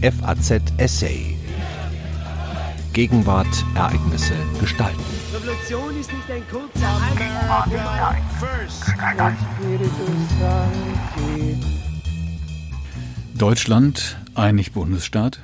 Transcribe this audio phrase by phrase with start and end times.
[0.00, 1.36] FAZ Essay.
[2.92, 5.02] Gegenwart, Ereignisse, Gestalten.
[5.34, 7.00] Revolution ist nicht ein kurzer
[13.36, 15.40] Deutschland, einig Bundesstaat?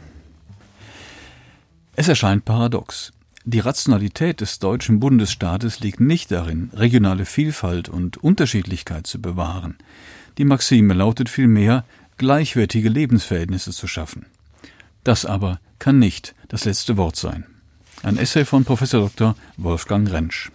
[1.96, 3.12] Es erscheint paradox.
[3.44, 9.76] Die Rationalität des deutschen Bundesstaates liegt nicht darin, regionale Vielfalt und Unterschiedlichkeit zu bewahren.
[10.38, 11.84] Die Maxime lautet vielmehr,
[12.18, 14.26] gleichwertige Lebensverhältnisse zu schaffen.
[15.04, 17.44] Das aber kann nicht das letzte Wort sein.
[18.02, 18.88] Ein Essay von Prof.
[18.88, 19.36] Dr.
[19.56, 20.50] Wolfgang Rentsch.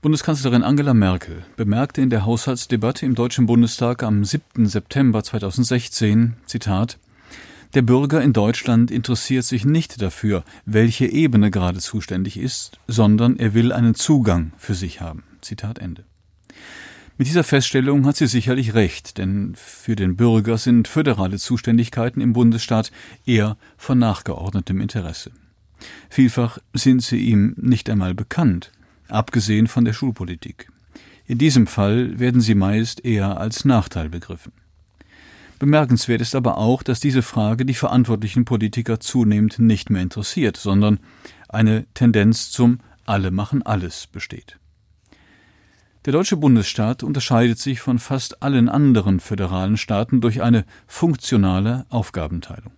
[0.00, 4.66] Bundeskanzlerin Angela Merkel bemerkte in der Haushaltsdebatte im Deutschen Bundestag am 7.
[4.66, 6.98] September 2016, Zitat,
[7.74, 13.54] der Bürger in Deutschland interessiert sich nicht dafür, welche Ebene gerade zuständig ist, sondern er
[13.54, 15.24] will einen Zugang für sich haben.
[15.42, 16.04] Zitat Ende.
[17.18, 22.32] Mit dieser Feststellung hat sie sicherlich recht, denn für den Bürger sind föderale Zuständigkeiten im
[22.32, 22.92] Bundesstaat
[23.26, 25.32] eher von nachgeordnetem Interesse.
[26.10, 28.70] Vielfach sind sie ihm nicht einmal bekannt,
[29.08, 30.70] abgesehen von der Schulpolitik.
[31.26, 34.52] In diesem Fall werden sie meist eher als Nachteil begriffen.
[35.58, 41.00] Bemerkenswert ist aber auch, dass diese Frage die verantwortlichen Politiker zunehmend nicht mehr interessiert, sondern
[41.48, 44.57] eine Tendenz zum Alle machen alles besteht.
[46.08, 52.72] Der deutsche Bundesstaat unterscheidet sich von fast allen anderen föderalen Staaten durch eine funktionale Aufgabenteilung.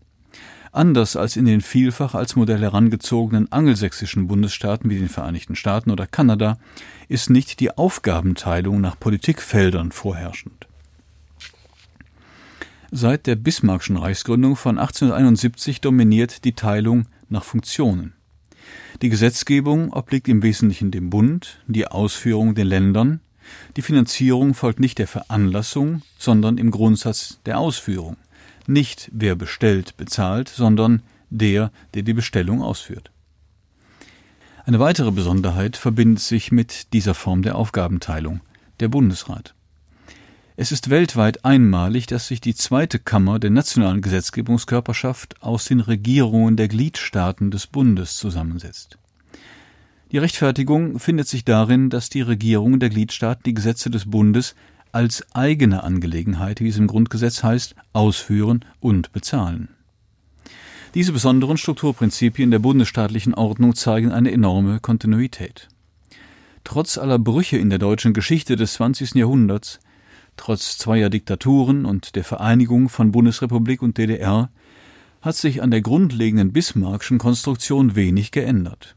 [0.73, 6.09] Anders als in den vielfach als Modell herangezogenen angelsächsischen Bundesstaaten wie den Vereinigten Staaten oder
[6.09, 6.59] Kanada
[7.07, 10.67] ist nicht die Aufgabenteilung nach Politikfeldern vorherrschend.
[12.91, 18.13] Seit der Bismarckschen Reichsgründung von 1871 dominiert die Teilung nach Funktionen.
[19.03, 23.21] Die Gesetzgebung obliegt im Wesentlichen dem Bund, die Ausführung den Ländern,
[23.77, 28.17] die Finanzierung folgt nicht der Veranlassung, sondern im Grundsatz der Ausführung.
[28.67, 33.11] Nicht wer bestellt, bezahlt, sondern der, der die Bestellung ausführt.
[34.65, 38.41] Eine weitere Besonderheit verbindet sich mit dieser Form der Aufgabenteilung,
[38.79, 39.55] der Bundesrat.
[40.63, 46.57] Es ist weltweit einmalig, dass sich die zweite Kammer der nationalen Gesetzgebungskörperschaft aus den Regierungen
[46.59, 48.99] der Gliedstaaten des Bundes zusammensetzt.
[50.13, 54.55] Die Rechtfertigung findet sich darin, dass die Regierungen der Gliedstaaten die Gesetze des Bundes
[54.93, 59.71] als eigene Angelegenheit, wie es im Grundgesetz heißt, ausführen und bezahlen.
[60.93, 65.69] Diese besonderen Strukturprinzipien der bundesstaatlichen Ordnung zeigen eine enorme Kontinuität.
[66.65, 69.15] Trotz aller Brüche in der deutschen Geschichte des 20.
[69.15, 69.81] Jahrhunderts
[70.37, 74.51] Trotz zweier Diktaturen und der Vereinigung von Bundesrepublik und DDR
[75.21, 78.95] hat sich an der grundlegenden Bismarckschen Konstruktion wenig geändert.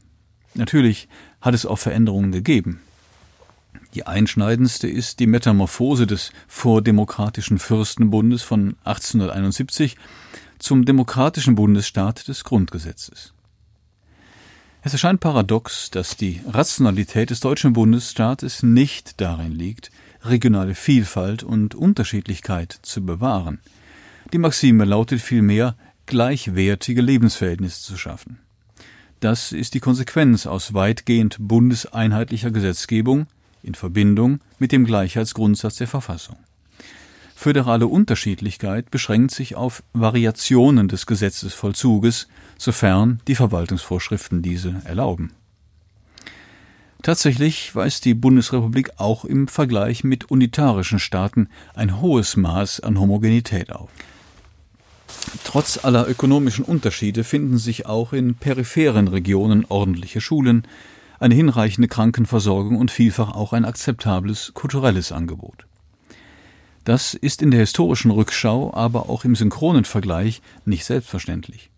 [0.54, 1.08] Natürlich
[1.40, 2.80] hat es auch Veränderungen gegeben.
[3.94, 9.96] Die einschneidendste ist die Metamorphose des vordemokratischen Fürstenbundes von 1871
[10.58, 13.34] zum demokratischen Bundesstaat des Grundgesetzes.
[14.82, 19.90] Es erscheint paradox, dass die Rationalität des deutschen Bundesstaates nicht darin liegt,
[20.24, 23.60] regionale Vielfalt und Unterschiedlichkeit zu bewahren.
[24.32, 25.76] Die Maxime lautet vielmehr,
[26.06, 28.38] gleichwertige Lebensverhältnisse zu schaffen.
[29.20, 33.26] Das ist die Konsequenz aus weitgehend bundeseinheitlicher Gesetzgebung
[33.62, 36.36] in Verbindung mit dem Gleichheitsgrundsatz der Verfassung.
[37.34, 45.32] Föderale Unterschiedlichkeit beschränkt sich auf Variationen des Gesetzesvollzuges, sofern die Verwaltungsvorschriften diese erlauben.
[47.04, 53.70] Tatsächlich weist die Bundesrepublik auch im Vergleich mit unitarischen Staaten ein hohes Maß an Homogenität
[53.70, 53.90] auf.
[55.44, 60.66] Trotz aller ökonomischen Unterschiede finden sich auch in peripheren Regionen ordentliche Schulen,
[61.20, 65.66] eine hinreichende Krankenversorgung und vielfach auch ein akzeptables kulturelles Angebot.
[66.84, 71.70] Das ist in der historischen Rückschau, aber auch im synchronen Vergleich nicht selbstverständlich.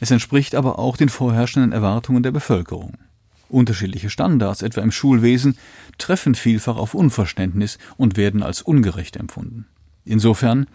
[0.00, 2.98] Es entspricht aber auch den vorherrschenden Erwartungen der Bevölkerung.
[3.48, 5.56] Unterschiedliche Standards, etwa im Schulwesen,
[5.96, 9.66] treffen vielfach auf Unverständnis und werden als ungerecht empfunden.
[10.04, 10.66] Insofern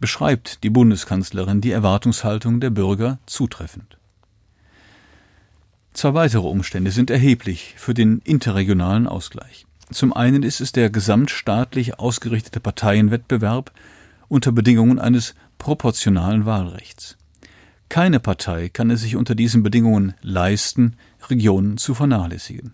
[0.00, 3.98] beschreibt die Bundeskanzlerin die Erwartungshaltung der Bürger zutreffend.
[5.94, 9.66] Zwei weitere Umstände sind erheblich für den interregionalen Ausgleich.
[9.90, 13.72] Zum einen ist es der gesamtstaatlich ausgerichtete Parteienwettbewerb
[14.28, 17.18] unter Bedingungen eines proportionalen Wahlrechts.
[17.92, 20.96] Keine Partei kann es sich unter diesen Bedingungen leisten,
[21.28, 22.72] Regionen zu vernachlässigen.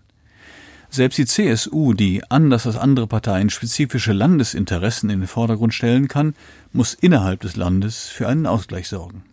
[0.89, 6.35] Selbst die CSU, die anders als andere Parteien spezifische Landesinteressen in den Vordergrund stellen kann,
[6.71, 9.25] muss innerhalb des Landes für einen Ausgleich sorgen.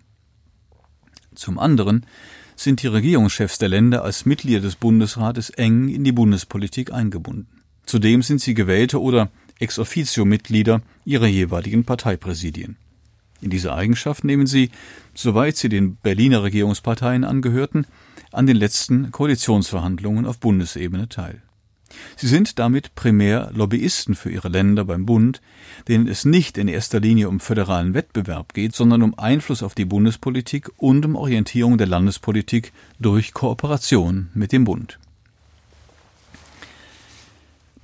[1.36, 2.04] Zum anderen
[2.56, 7.46] sind die Regierungschefs der Länder als Mitglieder des Bundesrates eng in die Bundespolitik eingebunden.
[7.84, 9.30] Zudem sind sie gewählte oder
[9.60, 12.76] ex officio Mitglieder ihrer jeweiligen Parteipräsidien.
[13.40, 14.70] In dieser Eigenschaft nehmen sie,
[15.14, 17.86] soweit sie den Berliner Regierungsparteien angehörten,
[18.32, 21.42] an den letzten Koalitionsverhandlungen auf Bundesebene teil.
[22.16, 25.40] Sie sind damit primär Lobbyisten für ihre Länder beim Bund,
[25.86, 29.84] denen es nicht in erster Linie um föderalen Wettbewerb geht, sondern um Einfluss auf die
[29.84, 34.98] Bundespolitik und um Orientierung der Landespolitik durch Kooperation mit dem Bund.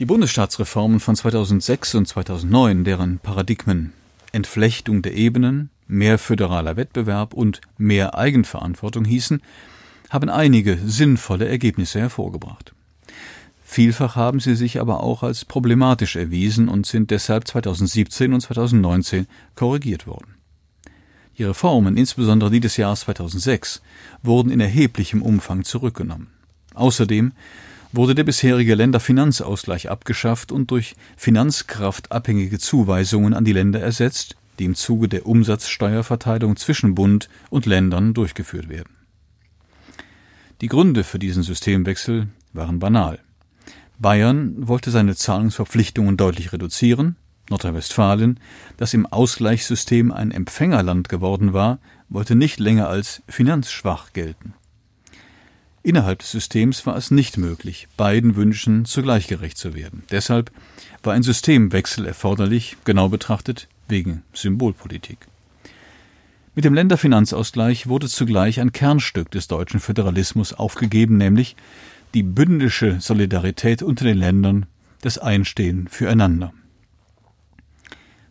[0.00, 3.92] Die Bundesstaatsreformen von 2006 und 2009, deren Paradigmen
[4.32, 9.42] Entflechtung der Ebenen, mehr föderaler Wettbewerb und mehr Eigenverantwortung hießen,
[10.10, 12.74] haben einige sinnvolle Ergebnisse hervorgebracht.
[13.64, 19.26] Vielfach haben sie sich aber auch als problematisch erwiesen und sind deshalb 2017 und 2019
[19.54, 20.34] korrigiert worden.
[21.38, 23.80] Die Reformen, insbesondere die des Jahres 2006,
[24.22, 26.28] wurden in erheblichem Umfang zurückgenommen.
[26.74, 27.32] Außerdem
[27.92, 34.74] wurde der bisherige Länderfinanzausgleich abgeschafft und durch finanzkraftabhängige Zuweisungen an die Länder ersetzt, die im
[34.74, 38.96] Zuge der Umsatzsteuerverteilung zwischen Bund und Ländern durchgeführt werden.
[40.60, 43.18] Die Gründe für diesen Systemwechsel waren banal.
[43.98, 47.16] Bayern wollte seine Zahlungsverpflichtungen deutlich reduzieren,
[47.50, 48.40] Nordrhein-Westfalen,
[48.76, 51.78] das im Ausgleichssystem ein Empfängerland geworden war,
[52.08, 54.54] wollte nicht länger als finanzschwach gelten.
[55.84, 60.04] Innerhalb des Systems war es nicht möglich, beiden Wünschen zugleich gerecht zu werden.
[60.10, 60.52] Deshalb
[61.02, 65.26] war ein Systemwechsel erforderlich, genau betrachtet wegen Symbolpolitik.
[66.54, 71.56] Mit dem Länderfinanzausgleich wurde zugleich ein Kernstück des deutschen Föderalismus aufgegeben, nämlich
[72.14, 74.66] die bündische Solidarität unter den Ländern,
[75.00, 76.52] das Einstehen füreinander.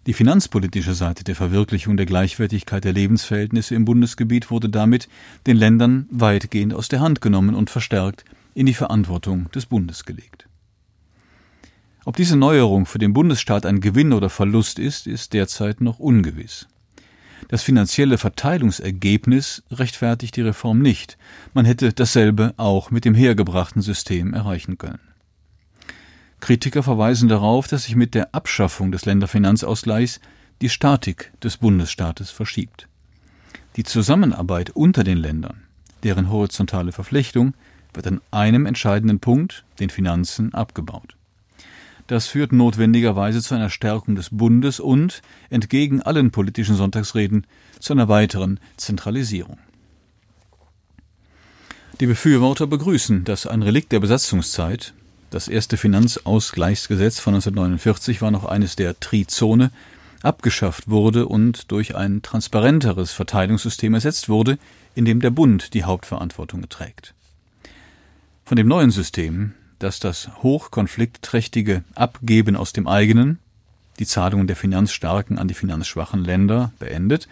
[0.08, 5.08] Die finanzpolitische Seite der Verwirklichung der Gleichwertigkeit der Lebensverhältnisse im Bundesgebiet wurde damit
[5.46, 8.26] den Ländern weitgehend aus der Hand genommen und verstärkt
[8.56, 10.48] in die Verantwortung des Bundes gelegt.
[12.04, 16.68] Ob diese Neuerung für den Bundesstaat ein Gewinn oder Verlust ist, ist derzeit noch ungewiss.
[17.48, 21.20] Das finanzielle Verteilungsergebnis rechtfertigt die Reform nicht.
[21.54, 25.11] Man hätte dasselbe auch mit dem hergebrachten System erreichen können.
[26.42, 30.20] Kritiker verweisen darauf, dass sich mit der Abschaffung des Länderfinanzausgleichs
[30.62, 32.88] die Statik des Bundesstaates verschiebt.
[33.78, 35.64] Die Zusammenarbeit unter den Ländern,
[36.04, 37.54] deren horizontale Verflechtung,
[37.94, 41.16] wird an einem entscheidenden Punkt, den Finanzen, abgebaut.
[42.08, 47.48] Das führt notwendigerweise zu einer Stärkung des Bundes und, entgegen allen politischen Sonntagsreden,
[47.80, 49.58] zu einer weiteren Zentralisierung.
[52.00, 54.94] Die Befürworter begrüßen, dass ein Relikt der Besatzungszeit,
[55.32, 59.72] das erste Finanzausgleichsgesetz von 1949 war noch eines der Trizone,
[60.22, 64.60] abgeschafft wurde und durch ein transparenteres Verteilungssystem ersetzt wurde,
[64.94, 67.16] in dem der Bund die Hauptverantwortung trägt.
[68.44, 73.40] Von dem neuen System, das das hochkonfliktträchtige Abgeben aus dem eigenen,
[74.00, 77.30] die Zahlungen der Finanzstarken an die finanzschwachen Länder beendet,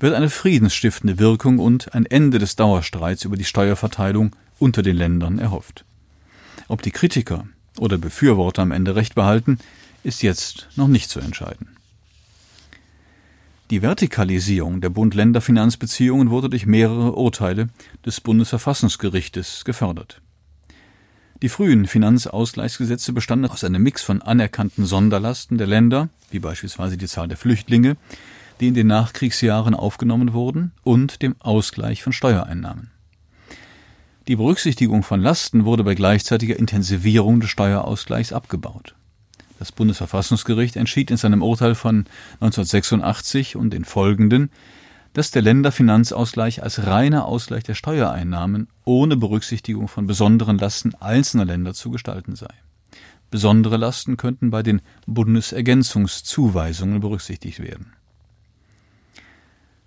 [0.00, 5.38] wird eine friedensstiftende Wirkung und ein Ende des Dauerstreits über die Steuerverteilung unter den Ländern
[5.38, 5.84] erhofft.
[6.68, 7.46] Ob die Kritiker
[7.78, 9.58] oder Befürworter am Ende recht behalten,
[10.04, 11.76] ist jetzt noch nicht zu entscheiden.
[13.70, 17.68] Die Vertikalisierung der Bund-Länder-Finanzbeziehungen wurde durch mehrere Urteile
[18.04, 20.22] des Bundesverfassungsgerichtes gefördert.
[21.42, 27.06] Die frühen Finanzausgleichsgesetze bestanden aus einem Mix von anerkannten Sonderlasten der Länder, wie beispielsweise die
[27.06, 27.96] Zahl der Flüchtlinge,
[28.60, 32.90] die in den Nachkriegsjahren aufgenommen wurden, und dem Ausgleich von Steuereinnahmen.
[34.28, 38.94] Die Berücksichtigung von Lasten wurde bei gleichzeitiger Intensivierung des Steuerausgleichs abgebaut.
[39.58, 42.04] Das Bundesverfassungsgericht entschied in seinem Urteil von
[42.34, 44.50] 1986 und den folgenden,
[45.14, 51.72] dass der Länderfinanzausgleich als reiner Ausgleich der Steuereinnahmen ohne Berücksichtigung von besonderen Lasten einzelner Länder
[51.72, 52.52] zu gestalten sei.
[53.30, 57.94] Besondere Lasten könnten bei den Bundesergänzungszuweisungen berücksichtigt werden.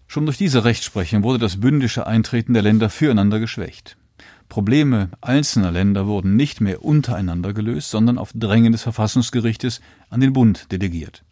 [0.08, 3.98] Schon durch diese Rechtsprechung wurde das bündische Eintreten der Länder füreinander geschwächt.
[4.52, 9.80] Probleme einzelner Länder wurden nicht mehr untereinander gelöst, sondern auf Drängen des Verfassungsgerichtes
[10.10, 11.24] an den Bund delegiert.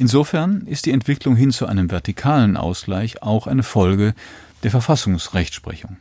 [0.00, 4.14] Insofern ist die Entwicklung hin zu einem vertikalen Ausgleich auch eine Folge
[4.64, 5.98] der Verfassungsrechtsprechung.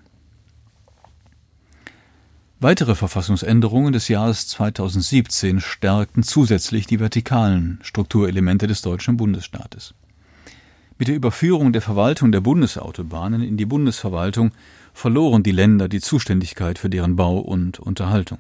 [2.60, 9.94] Weitere Verfassungsänderungen des Jahres 2017 stärkten zusätzlich die vertikalen Strukturelemente des deutschen Bundesstaates.
[10.98, 14.52] Mit der Überführung der Verwaltung der Bundesautobahnen in die Bundesverwaltung
[14.94, 18.40] verloren die Länder die Zuständigkeit für deren Bau und Unterhaltung.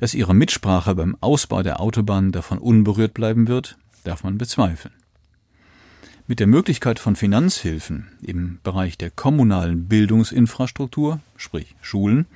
[0.00, 4.94] Dass ihre Mitsprache beim Ausbau der Autobahnen davon unberührt bleiben wird, darf man bezweifeln.
[6.26, 12.26] Mit der Möglichkeit von Finanzhilfen im Bereich der kommunalen Bildungsinfrastruktur, sprich Schulen,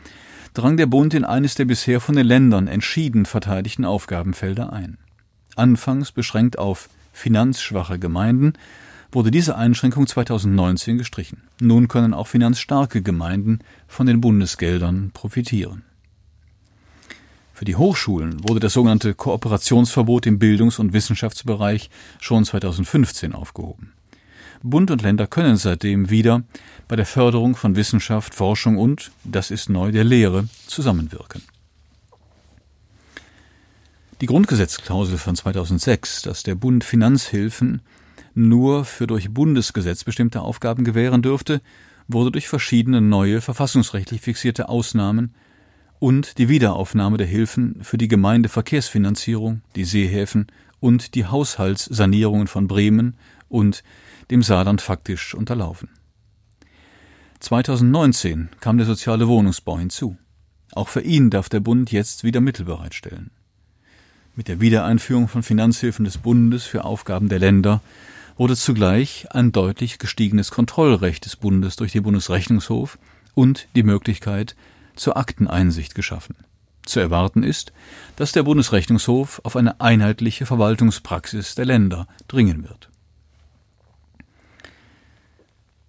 [0.55, 4.97] drang der Bund in eines der bisher von den Ländern entschieden verteidigten Aufgabenfelder ein.
[5.57, 8.55] Anfangs beschränkt auf finanzschwache Gemeinden,
[9.13, 11.43] wurde diese Einschränkung 2019 gestrichen.
[11.61, 15.85] Nun können auch finanzstarke Gemeinden von den Bundesgeldern profitieren.
[17.53, 23.93] Für die Hochschulen wurde das sogenannte Kooperationsverbot im Bildungs- und Wissenschaftsbereich schon 2015 aufgehoben.
[24.65, 26.43] Bund und Länder können seitdem wieder
[26.89, 31.43] bei der Förderung von Wissenschaft, Forschung und, das ist neu, der Lehre zusammenwirken.
[34.21, 37.83] Die Grundgesetzklausel von 2006, dass der Bund Finanzhilfen
[38.35, 41.61] nur für durch Bundesgesetz bestimmte Aufgaben gewähren dürfte,
[42.09, 45.35] wurde durch verschiedene neue verfassungsrechtlich fixierte Ausnahmen
[45.99, 50.49] und die Wiederaufnahme der Hilfen für die Gemeindeverkehrsfinanzierung, die Seehäfen
[50.81, 53.15] und die Haushaltssanierungen von Bremen
[53.49, 53.85] und
[54.31, 55.89] dem Saarland faktisch unterlaufen.
[57.39, 60.17] 2019 kam der soziale Wohnungsbau hinzu.
[60.73, 63.31] Auch für ihn darf der Bund jetzt wieder Mittel bereitstellen.
[64.35, 67.81] Mit der Wiedereinführung von Finanzhilfen des Bundes für Aufgaben der Länder
[68.37, 72.99] wurde zugleich ein deutlich gestiegenes Kontrollrecht des Bundes durch den Bundesrechnungshof
[73.35, 74.57] und die Möglichkeit
[74.95, 76.37] zur Akteneinsicht geschaffen.
[76.85, 77.73] Zu erwarten ist,
[78.17, 82.91] dass der Bundesrechnungshof auf eine einheitliche Verwaltungspraxis der Länder dringen wird.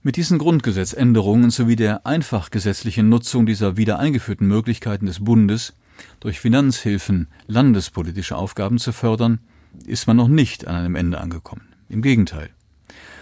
[0.06, 5.74] Mit diesen Grundgesetzänderungen sowie der einfach gesetzlichen Nutzung dieser wieder eingeführten Möglichkeiten des Bundes
[6.20, 9.40] durch Finanzhilfen landespolitische Aufgaben zu fördern,
[9.86, 11.73] ist man noch nicht an einem Ende angekommen.
[11.94, 12.50] Im Gegenteil.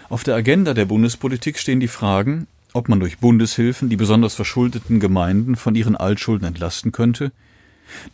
[0.08, 4.98] Auf der Agenda der Bundespolitik stehen die Fragen, ob man durch Bundeshilfen die besonders verschuldeten
[4.98, 7.32] Gemeinden von ihren Altschulden entlasten könnte,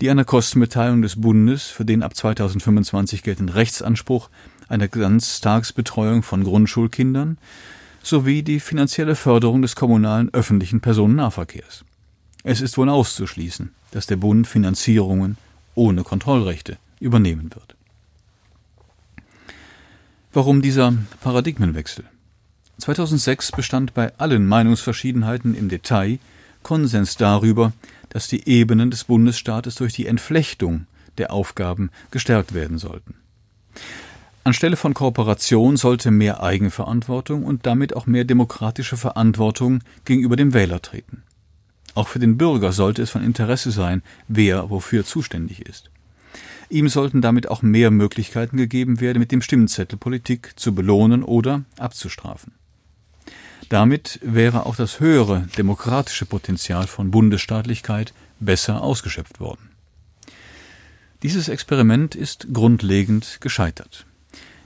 [0.00, 4.30] die einer Kostenbeteiligung des Bundes für den ab 2025 geltenden Rechtsanspruch
[4.68, 7.38] einer Ganztagsbetreuung von Grundschulkindern
[8.02, 11.84] sowie die finanzielle Förderung des kommunalen öffentlichen Personennahverkehrs.
[12.42, 15.36] Es ist wohl auszuschließen, dass der Bund Finanzierungen
[15.76, 17.77] ohne Kontrollrechte übernehmen wird.
[20.38, 22.04] Warum dieser Paradigmenwechsel?
[22.78, 26.20] 2006 bestand bei allen Meinungsverschiedenheiten im Detail
[26.62, 27.72] Konsens darüber,
[28.10, 30.86] dass die Ebenen des Bundesstaates durch die Entflechtung
[31.18, 33.14] der Aufgaben gestärkt werden sollten.
[34.44, 40.80] Anstelle von Kooperation sollte mehr Eigenverantwortung und damit auch mehr demokratische Verantwortung gegenüber dem Wähler
[40.80, 41.24] treten.
[41.94, 45.90] Auch für den Bürger sollte es von Interesse sein, wer wofür zuständig ist.
[46.70, 51.64] Ihm sollten damit auch mehr Möglichkeiten gegeben werden, mit dem Stimmzettel Politik zu belohnen oder
[51.78, 52.52] abzustrafen.
[53.68, 59.70] Damit wäre auch das höhere demokratische Potenzial von Bundesstaatlichkeit besser ausgeschöpft worden.
[61.22, 64.06] Dieses Experiment ist grundlegend gescheitert.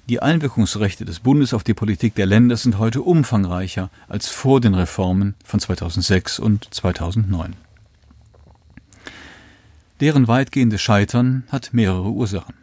[0.09, 4.75] Die Einwirkungsrechte des Bundes auf die Politik der Länder sind heute umfangreicher als vor den
[4.75, 7.55] Reformen von 2006 und 2009.
[10.03, 12.57] Deren weitgehende Scheitern hat mehrere Ursachen.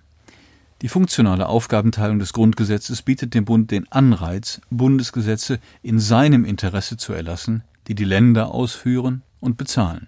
[0.84, 7.14] Die funktionale Aufgabenteilung des Grundgesetzes bietet dem Bund den Anreiz, Bundesgesetze in seinem Interesse zu
[7.14, 10.08] erlassen, die die Länder ausführen und bezahlen.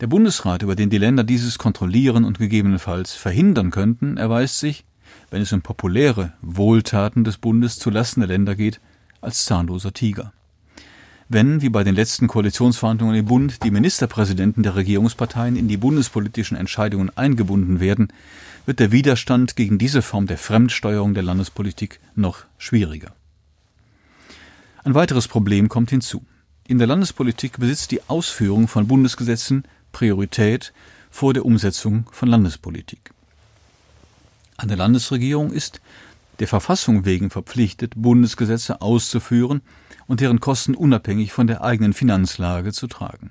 [0.00, 4.84] Der Bundesrat, über den die Länder dieses kontrollieren und gegebenenfalls verhindern könnten, erweist sich
[5.30, 8.80] wenn es um populäre Wohltaten des Bundes zulasten der Länder geht,
[9.20, 10.32] als zahnloser Tiger.
[11.30, 16.56] Wenn, wie bei den letzten Koalitionsverhandlungen im Bund, die Ministerpräsidenten der Regierungsparteien in die bundespolitischen
[16.56, 18.08] Entscheidungen eingebunden werden,
[18.64, 23.12] wird der Widerstand gegen diese Form der Fremdsteuerung der Landespolitik noch schwieriger.
[24.84, 26.24] Ein weiteres Problem kommt hinzu.
[26.66, 30.72] In der Landespolitik besitzt die Ausführung von Bundesgesetzen Priorität
[31.10, 33.10] vor der Umsetzung von Landespolitik.
[34.56, 35.82] An der Landesregierung ist
[36.38, 39.60] der Verfassung wegen verpflichtet, Bundesgesetze auszuführen
[40.06, 43.30] und deren Kosten unabhängig von der eigenen Finanzlage zu tragen.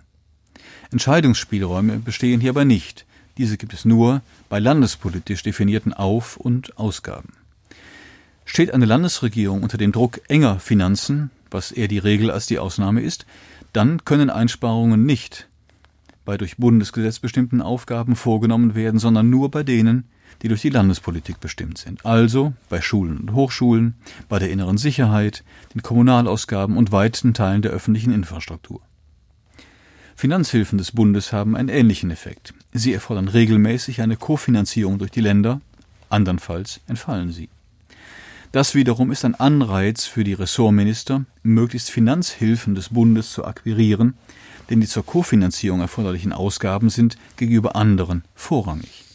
[0.91, 3.05] Entscheidungsspielräume bestehen hierbei nicht.
[3.37, 7.33] Diese gibt es nur bei landespolitisch definierten Auf- und Ausgaben.
[8.45, 13.01] Steht eine Landesregierung unter dem Druck enger Finanzen, was eher die Regel als die Ausnahme
[13.01, 13.25] ist,
[13.73, 15.47] dann können Einsparungen nicht
[16.25, 20.05] bei durch Bundesgesetz bestimmten Aufgaben vorgenommen werden, sondern nur bei denen,
[20.41, 22.05] die durch die Landespolitik bestimmt sind.
[22.05, 23.96] Also bei Schulen und Hochschulen,
[24.29, 25.43] bei der inneren Sicherheit,
[25.74, 28.81] den Kommunalausgaben und weiten Teilen der öffentlichen Infrastruktur.
[30.15, 32.53] Finanzhilfen des Bundes haben einen ähnlichen Effekt.
[32.74, 35.62] Sie erfordern regelmäßig eine Kofinanzierung durch die Länder,
[36.10, 37.50] andernfalls entfallen sie.
[38.51, 44.15] Das wiederum ist ein Anreiz für die Ressortminister, möglichst Finanzhilfen des Bundes zu akquirieren,
[44.69, 49.06] denn die zur Kofinanzierung erforderlichen Ausgaben sind gegenüber anderen vorrangig.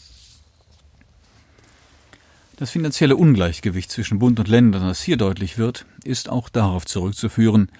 [2.63, 7.73] Das finanzielle Ungleichgewicht zwischen Bund und Ländern, das hier deutlich wird, ist auch darauf zurückzuführen,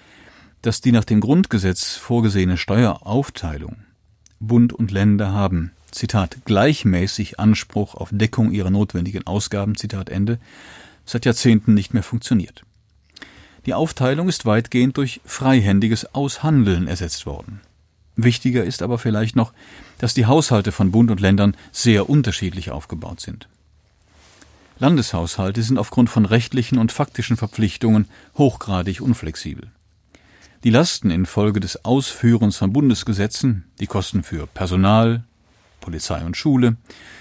[0.61, 3.77] dass die nach dem Grundgesetz vorgesehene Steueraufteilung
[4.41, 10.37] Bund und Länder haben, Zitat, gleichmäßig Anspruch auf Deckung ihrer notwendigen Ausgaben, Zitat Ende,
[11.05, 12.65] seit Jahrzehnten nicht mehr funktioniert.
[13.65, 17.61] Die Aufteilung ist weitgehend durch freihändiges Aushandeln ersetzt worden.
[18.17, 19.53] Wichtiger ist aber vielleicht noch,
[19.99, 23.47] dass die Haushalte von Bund und Ländern sehr unterschiedlich aufgebaut sind.
[24.79, 29.71] Landeshaushalte sind aufgrund von rechtlichen und faktischen Verpflichtungen hochgradig unflexibel.
[30.63, 35.23] Die Lasten infolge des Ausführens von Bundesgesetzen, die Kosten für Personal,
[35.81, 36.77] Polizei und Schule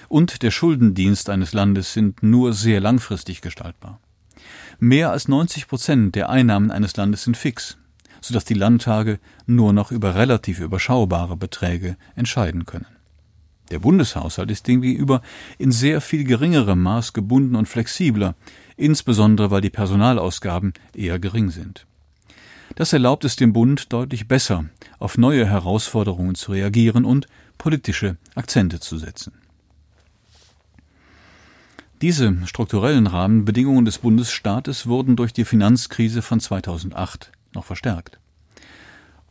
[0.08, 3.98] und der Schuldendienst eines Landes sind nur sehr langfristig gestaltbar.
[4.78, 7.76] Mehr als 90 Prozent der Einnahmen eines Landes sind fix,
[8.20, 12.86] sodass die Landtage nur noch über relativ überschaubare Beträge entscheiden können.
[13.72, 15.22] Der Bundeshaushalt ist demgegenüber
[15.56, 18.34] in sehr viel geringerem Maß gebunden und flexibler,
[18.76, 21.86] insbesondere weil die Personalausgaben eher gering sind.
[22.74, 24.66] Das erlaubt es dem Bund deutlich besser,
[24.98, 27.26] auf neue Herausforderungen zu reagieren und
[27.56, 29.32] politische Akzente zu setzen.
[32.02, 38.18] Diese strukturellen Rahmenbedingungen des Bundesstaates wurden durch die Finanzkrise von 2008 noch verstärkt.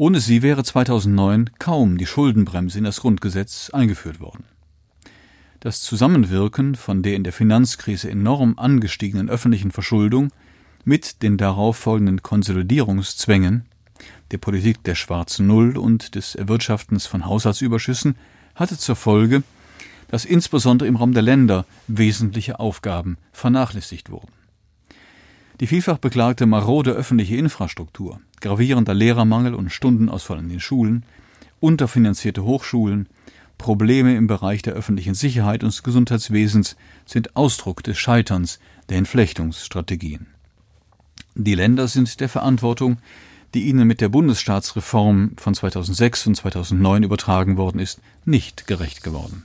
[0.01, 4.45] Ohne sie wäre 2009 kaum die Schuldenbremse in das Grundgesetz eingeführt worden.
[5.59, 10.31] Das Zusammenwirken von der in der Finanzkrise enorm angestiegenen öffentlichen Verschuldung
[10.85, 13.65] mit den darauf folgenden Konsolidierungszwängen
[14.31, 18.15] der Politik der schwarzen Null und des Erwirtschaftens von Haushaltsüberschüssen
[18.55, 19.43] hatte zur Folge,
[20.07, 24.33] dass insbesondere im Raum der Länder wesentliche Aufgaben vernachlässigt wurden.
[25.59, 31.05] Die vielfach beklagte marode öffentliche Infrastruktur, gravierender Lehrermangel und Stundenausfall in den Schulen,
[31.59, 33.07] unterfinanzierte Hochschulen,
[33.57, 40.27] Probleme im Bereich der öffentlichen Sicherheit und des Gesundheitswesens sind Ausdruck des Scheiterns der Entflechtungsstrategien.
[41.35, 42.97] Die Länder sind der Verantwortung,
[43.53, 49.43] die ihnen mit der Bundesstaatsreform von 2006 und 2009 übertragen worden ist, nicht gerecht geworden.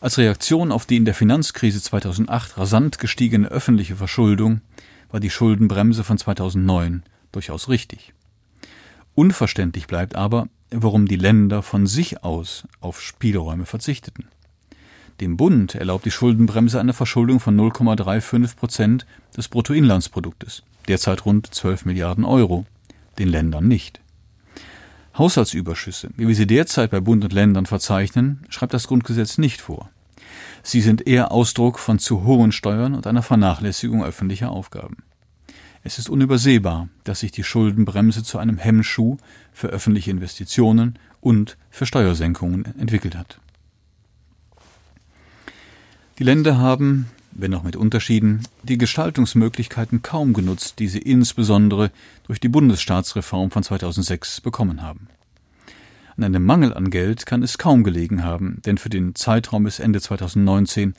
[0.00, 4.60] Als Reaktion auf die in der Finanzkrise 2008 rasant gestiegene öffentliche Verschuldung
[5.10, 8.12] war die Schuldenbremse von 2009 durchaus richtig.
[9.14, 14.26] Unverständlich bleibt aber, warum die Länder von sich aus auf Spielräume verzichteten.
[15.20, 19.06] Dem Bund erlaubt die Schuldenbremse eine Verschuldung von 0,35 Prozent
[19.36, 22.66] des Bruttoinlandsproduktes, derzeit rund 12 Milliarden Euro,
[23.18, 24.00] den Ländern nicht.
[25.16, 29.90] Haushaltsüberschüsse, wie wir sie derzeit bei Bund und Ländern verzeichnen, schreibt das Grundgesetz nicht vor.
[30.62, 34.98] Sie sind eher Ausdruck von zu hohen Steuern und einer Vernachlässigung öffentlicher Aufgaben.
[35.84, 39.16] Es ist unübersehbar, dass sich die Schuldenbremse zu einem Hemmschuh
[39.52, 43.40] für öffentliche Investitionen und für Steuersenkungen entwickelt hat.
[46.18, 51.92] Die Länder haben, wenn auch mit Unterschieden, die Gestaltungsmöglichkeiten kaum genutzt, die sie insbesondere
[52.26, 55.08] durch die Bundesstaatsreform von 2006 bekommen haben.
[56.16, 59.78] An einem Mangel an Geld kann es kaum gelegen haben, denn für den Zeitraum bis
[59.78, 60.94] Ende 2019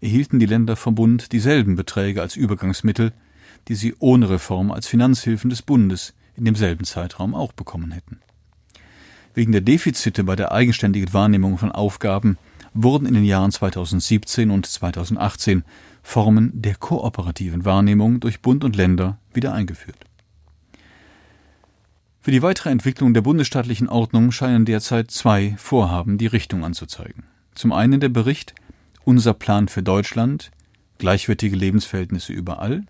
[0.00, 3.12] erhielten die Länder vom Bund dieselben Beträge als Übergangsmittel,
[3.68, 8.20] die sie ohne Reform als Finanzhilfen des Bundes in demselben Zeitraum auch bekommen hätten.
[9.34, 12.36] Wegen der Defizite bei der eigenständigen Wahrnehmung von Aufgaben
[12.74, 15.64] wurden in den Jahren 2017 und 2018
[16.02, 19.98] Formen der kooperativen Wahrnehmung durch Bund und Länder wieder eingeführt.
[22.20, 27.24] Für die weitere Entwicklung der bundesstaatlichen Ordnung scheinen derzeit zwei Vorhaben die Richtung anzuzeigen.
[27.54, 28.54] Zum einen der Bericht
[29.04, 30.50] Unser Plan für Deutschland
[30.98, 32.84] gleichwertige Lebensverhältnisse überall,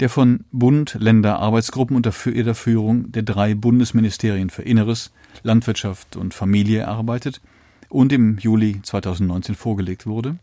[0.00, 6.34] der von Bund, Länder, Arbeitsgruppen unter der Führung der drei Bundesministerien für Inneres, Landwirtschaft und
[6.34, 7.40] Familie erarbeitet
[7.88, 10.36] und im Juli 2019 vorgelegt wurde.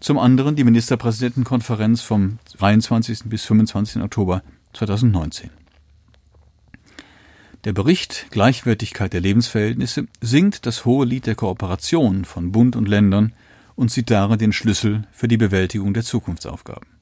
[0.00, 3.24] Zum anderen die Ministerpräsidentenkonferenz vom 23.
[3.24, 4.02] bis 25.
[4.02, 4.42] Oktober
[4.74, 5.50] 2019.
[7.64, 13.32] Der Bericht Gleichwertigkeit der Lebensverhältnisse singt das hohe Lied der Kooperation von Bund und Ländern
[13.74, 16.97] und sieht darin den Schlüssel für die Bewältigung der Zukunftsaufgaben.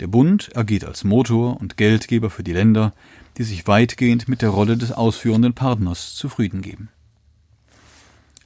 [0.00, 2.92] Der Bund agiert als Motor und Geldgeber für die Länder,
[3.38, 6.90] die sich weitgehend mit der Rolle des ausführenden Partners zufrieden geben.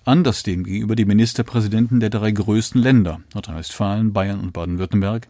[0.04, 5.28] Anders demgegenüber die Ministerpräsidenten der drei größten Länder Nordrhein-Westfalen, Bayern und Baden-Württemberg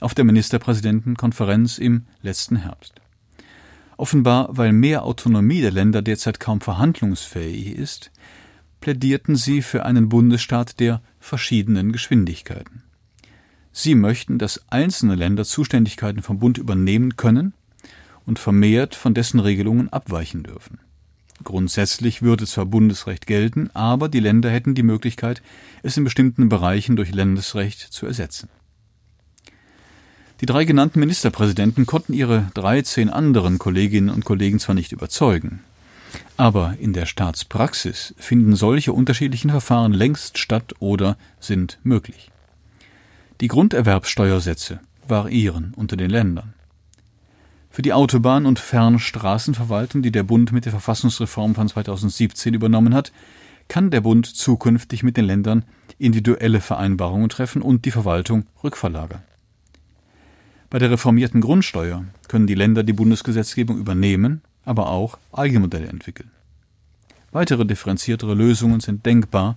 [0.00, 3.00] auf der Ministerpräsidentenkonferenz im letzten Herbst.
[3.96, 8.10] Offenbar, weil mehr Autonomie der Länder derzeit kaum verhandlungsfähig ist,
[8.80, 12.84] plädierten sie für einen Bundesstaat der verschiedenen Geschwindigkeiten.
[13.80, 17.52] Sie möchten, dass einzelne Länder Zuständigkeiten vom Bund übernehmen können
[18.26, 20.80] und vermehrt von dessen Regelungen abweichen dürfen.
[21.44, 25.42] Grundsätzlich würde zwar Bundesrecht gelten, aber die Länder hätten die Möglichkeit,
[25.84, 28.48] es in bestimmten Bereichen durch Landesrecht zu ersetzen.
[30.40, 35.60] Die drei genannten Ministerpräsidenten konnten ihre 13 anderen Kolleginnen und Kollegen zwar nicht überzeugen,
[36.36, 42.32] aber in der Staatspraxis finden solche unterschiedlichen Verfahren längst statt oder sind möglich.
[43.40, 46.54] Die Grunderwerbssteuersätze variieren unter den Ländern.
[47.70, 53.12] Für die Autobahn- und Fernstraßenverwaltung, die der Bund mit der Verfassungsreform von 2017 übernommen hat,
[53.68, 55.64] kann der Bund zukünftig mit den Ländern
[55.98, 59.22] individuelle Vereinbarungen treffen und die Verwaltung rückverlagern.
[60.70, 66.30] Bei der reformierten Grundsteuer können die Länder die Bundesgesetzgebung übernehmen, aber auch Eigenmodelle entwickeln.
[67.30, 69.56] Weitere differenziertere Lösungen sind denkbar.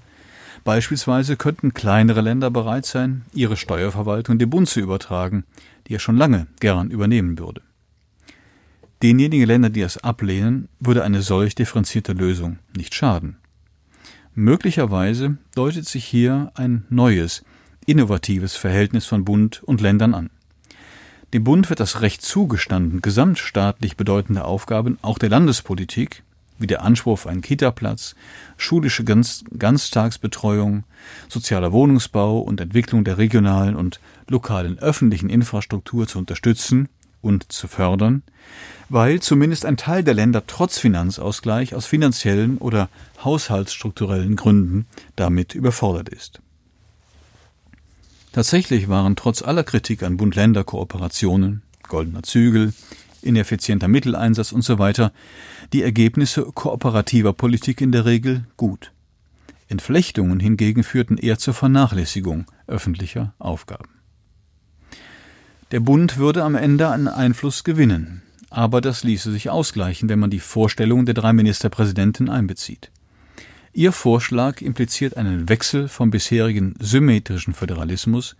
[0.64, 5.44] Beispielsweise könnten kleinere Länder bereit sein, ihre Steuerverwaltung dem Bund zu übertragen,
[5.88, 7.62] die er schon lange gern übernehmen würde.
[9.02, 13.38] Denjenigen Ländern, die es ablehnen, würde eine solch differenzierte Lösung nicht schaden.
[14.36, 17.44] Möglicherweise deutet sich hier ein neues,
[17.88, 20.30] innovatives Verhältnis von Bund und Ländern an.
[21.34, 26.24] Dem Bund wird das Recht zugestanden, gesamtstaatlich bedeutende Aufgaben auch der Landespolitik,
[26.62, 28.16] wie der Anspruch auf einen Kitaplatz,
[28.58, 30.84] schulische Ganz Ganztagsbetreuung,
[31.28, 36.90] sozialer Wohnungsbau und Entwicklung der regionalen und lokalen öffentlichen Infrastruktur zu unterstützen
[37.22, 38.24] und zu fördern,
[38.90, 42.90] weil zumindest ein Teil der Länder trotz Finanzausgleich aus finanziellen oder
[43.24, 46.42] haushaltsstrukturellen Gründen damit überfordert ist.
[48.32, 52.74] Tatsächlich waren trotz aller Kritik an Bund-Länder-Kooperationen, goldener Zügel,
[53.24, 54.94] ineffizienter Mitteleinsatz usw.
[54.94, 55.10] So
[55.74, 58.92] die Ergebnisse kooperativer Politik in der Regel gut.
[59.68, 63.90] Entflechtungen hingegen führten eher zur Vernachlässigung öffentlicher Aufgaben.
[65.72, 70.30] Der Bund würde am Ende an Einfluss gewinnen, aber das ließe sich ausgleichen, wenn man
[70.30, 72.92] die Vorstellungen der drei Ministerpräsidenten einbezieht.
[73.72, 78.36] Ihr Vorschlag impliziert einen Wechsel vom bisherigen symmetrischen Föderalismus,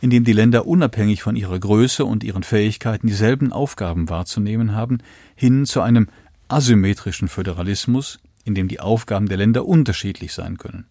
[0.00, 4.98] in dem die Länder unabhängig von ihrer Größe und ihren Fähigkeiten dieselben Aufgaben wahrzunehmen haben,
[5.34, 6.08] hin zu einem
[6.48, 10.86] asymmetrischen Föderalismus, in dem die Aufgaben der Länder unterschiedlich sein können.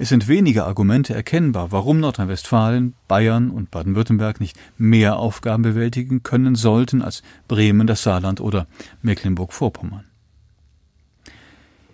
[0.00, 6.54] Es sind wenige Argumente erkennbar, warum Nordrhein-Westfalen, Bayern und Baden-Württemberg nicht mehr Aufgaben bewältigen können
[6.54, 8.68] sollten als Bremen, das Saarland oder
[9.02, 10.04] Mecklenburg-Vorpommern.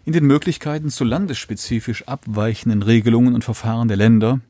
[0.05, 4.41] In den Möglichkeiten zu landesspezifisch abweichenden Regelungen und Verfahren der Länder,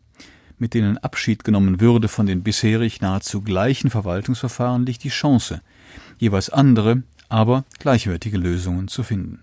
[0.59, 5.61] mit denen Abschied genommen würde von den bisherig nahezu gleichen Verwaltungsverfahren, liegt die Chance,
[6.19, 9.41] jeweils andere, aber gleichwertige Lösungen zu finden.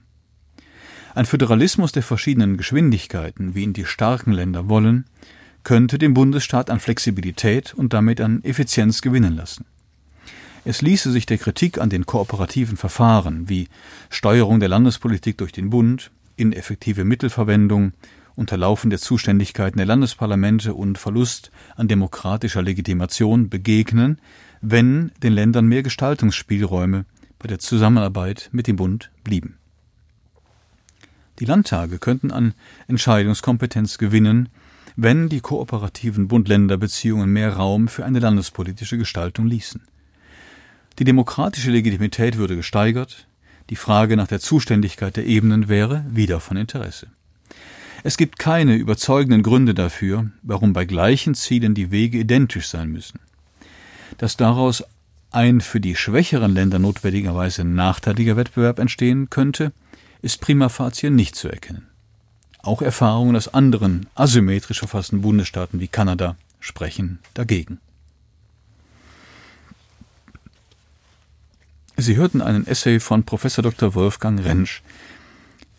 [1.14, 5.06] Ein Föderalismus der verschiedenen Geschwindigkeiten, wie ihn die starken Länder wollen,
[5.64, 9.66] könnte dem Bundesstaat an Flexibilität und damit an Effizienz gewinnen lassen.
[10.64, 13.68] Es ließe sich der Kritik an den kooperativen Verfahren wie
[14.10, 17.94] Steuerung der Landespolitik durch den Bund, ineffektive Mittelverwendung,
[18.36, 24.20] Unterlaufen der Zuständigkeiten der Landesparlamente und Verlust an demokratischer Legitimation begegnen,
[24.62, 27.06] wenn den Ländern mehr Gestaltungsspielräume
[27.40, 29.58] bei der Zusammenarbeit mit dem Bund blieben.
[31.40, 32.54] Die Landtage könnten an
[32.88, 34.50] Entscheidungskompetenz gewinnen,
[34.96, 39.82] wenn die kooperativen Bund-Länder-Beziehungen mehr Raum für eine landespolitische Gestaltung ließen.
[41.00, 43.26] Die demokratische Legitimität würde gesteigert,
[43.70, 47.08] die Frage nach der Zuständigkeit der Ebenen wäre wieder von Interesse.
[48.04, 53.20] Es gibt keine überzeugenden Gründe dafür, warum bei gleichen Zielen die Wege identisch sein müssen.
[54.18, 54.84] Dass daraus
[55.30, 59.72] ein für die schwächeren Länder notwendigerweise nachteiliger Wettbewerb entstehen könnte,
[60.22, 61.88] ist prima facie nicht zu erkennen.
[62.64, 67.80] Auch Erfahrungen aus anderen asymmetrisch verfassten Bundesstaaten wie Kanada sprechen dagegen.
[71.98, 73.94] Sie hörten einen Essay von Professor Dr.
[73.94, 74.82] Wolfgang Rentsch.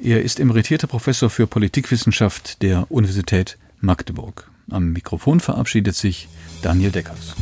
[0.05, 4.51] Er ist emeritierter Professor für Politikwissenschaft der Universität Magdeburg.
[4.69, 6.29] Am Mikrofon verabschiedet sich
[6.61, 7.37] Daniel Deckers.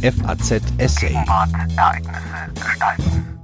[0.00, 1.08] FAZ Essay.
[1.08, 3.35] Gegenwart, Ereignisse gestalten.